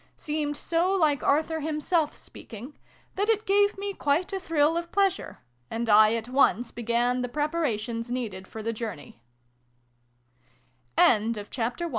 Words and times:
seemed 0.17 0.57
so 0.57 0.91
like 0.91 1.21
Arthur 1.21 1.59
himself 1.59 2.17
speaking, 2.17 2.73
that 3.13 3.29
it 3.29 3.45
gave 3.45 3.77
me 3.77 3.93
quite 3.93 4.33
a 4.33 4.39
thrill 4.39 4.75
of 4.75 4.91
pleasure, 4.91 5.37
and 5.69 5.87
I 5.89 6.15
at 6.15 6.27
once 6.27 6.71
began 6.71 7.21
the 7.21 7.29
preparations 7.29 8.09
needed 8.09 8.47
for 8.47 8.63
the 8.63 9.13